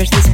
[0.00, 0.29] there's this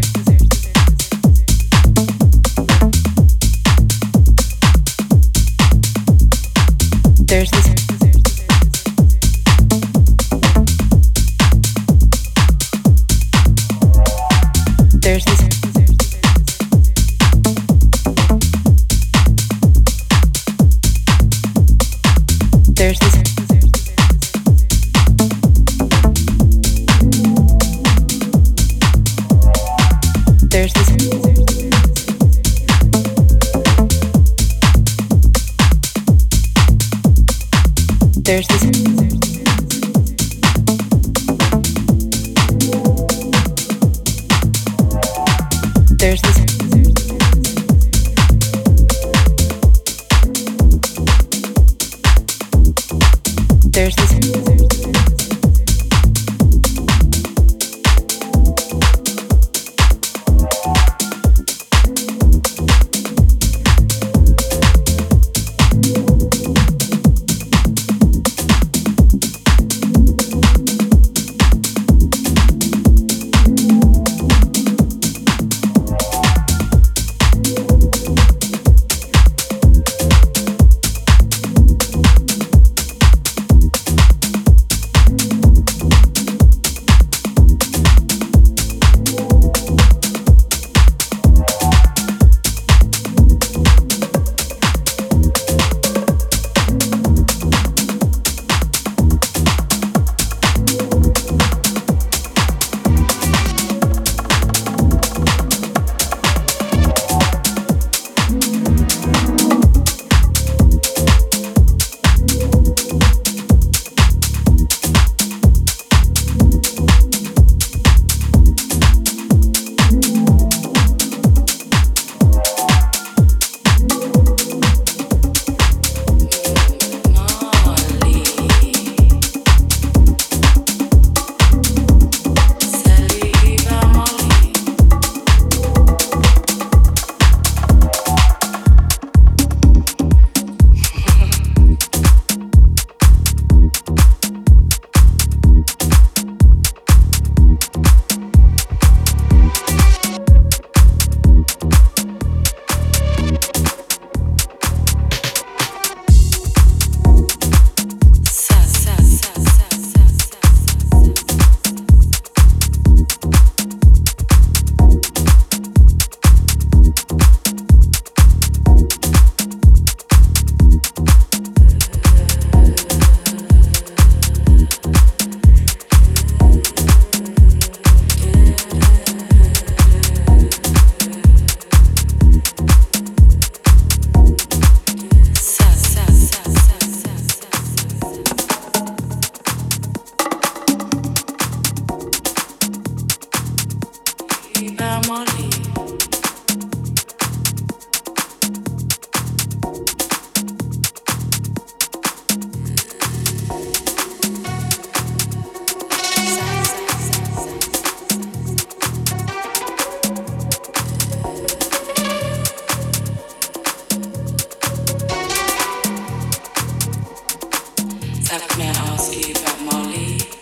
[218.88, 220.35] ask you about Molly?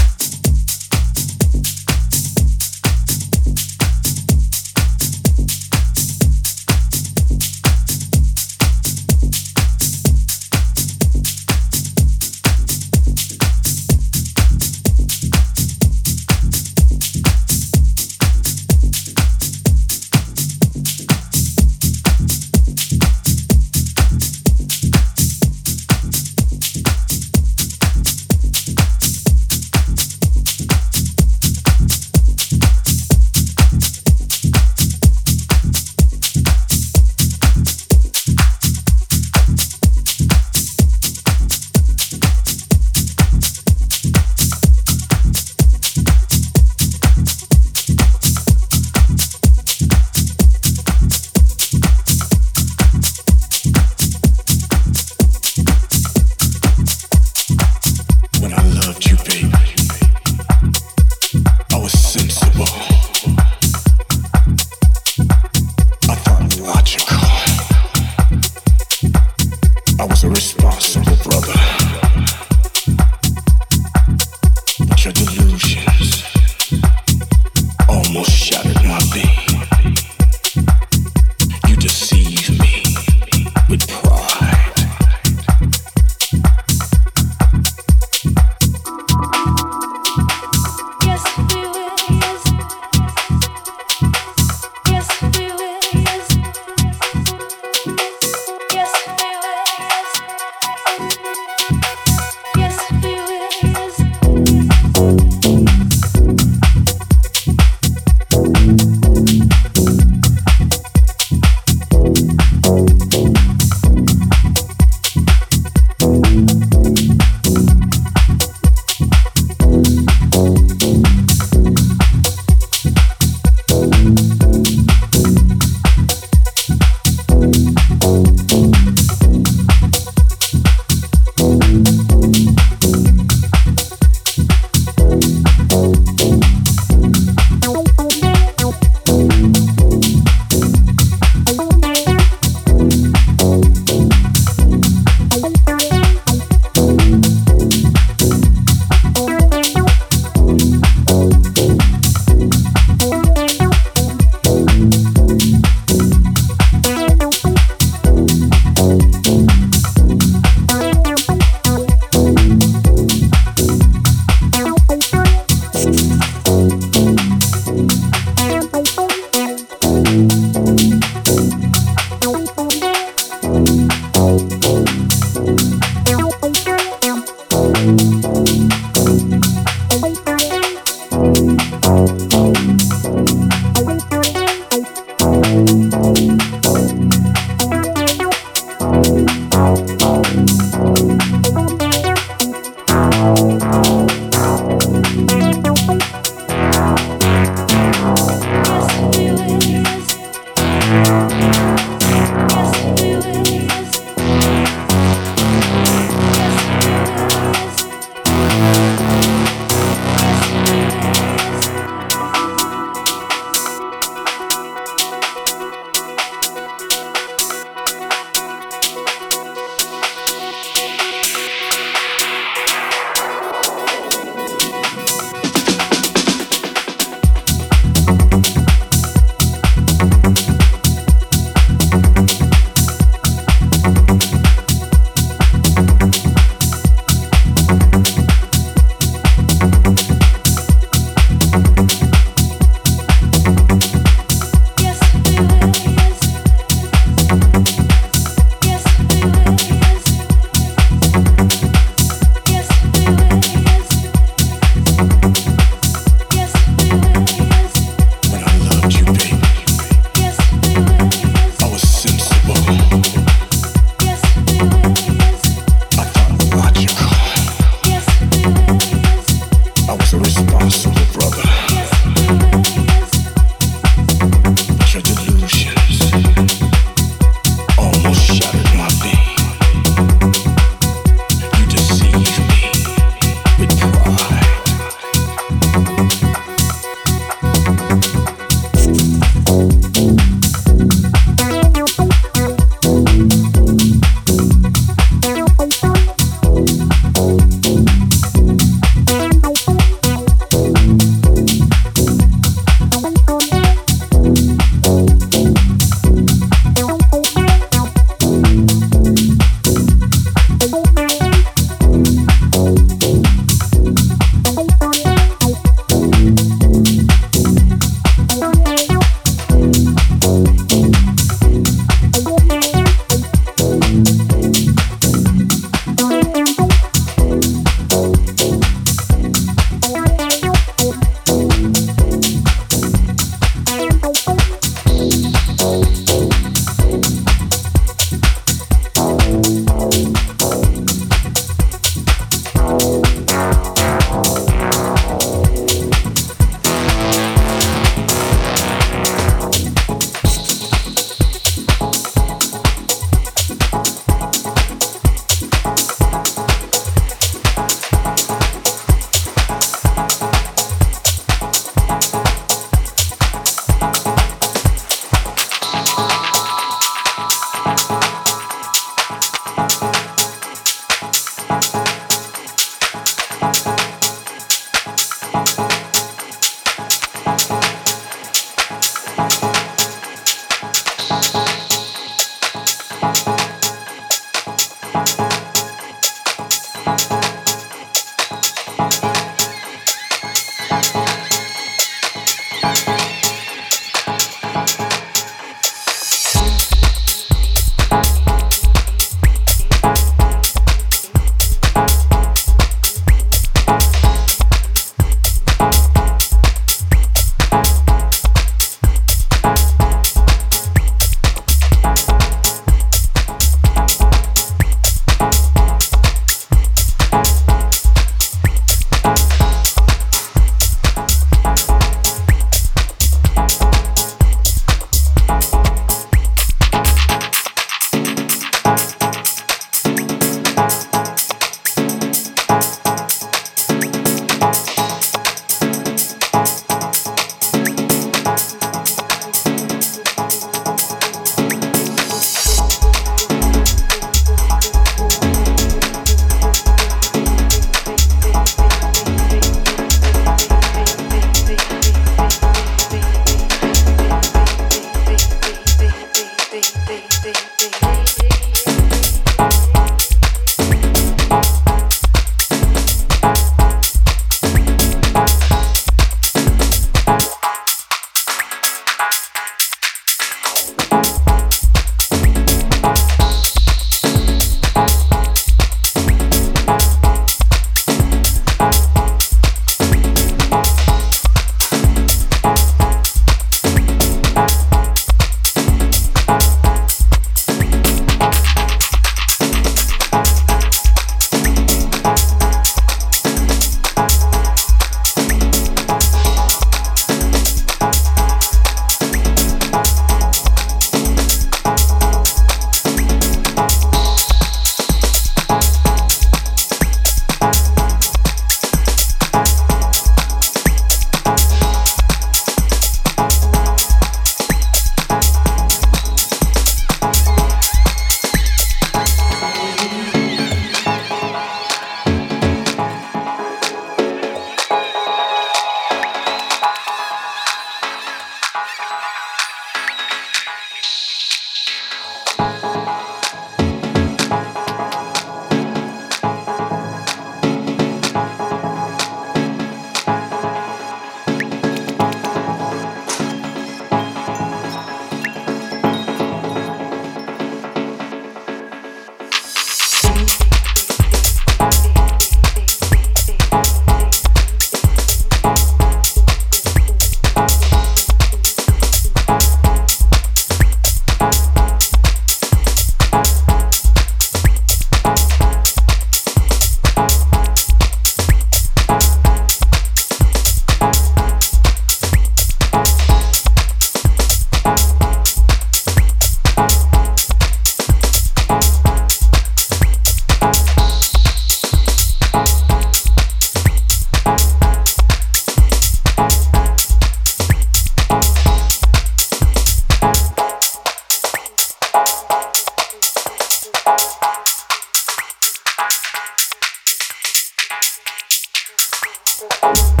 [599.61, 600.00] Bye.